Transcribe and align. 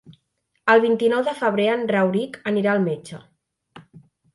El 0.73 0.81
vint-i-nou 0.85 1.21
de 1.29 1.35
febrer 1.43 1.69
en 1.75 1.87
Rauric 1.95 2.43
anirà 2.55 2.77
al 2.77 2.87
metge. 2.91 3.25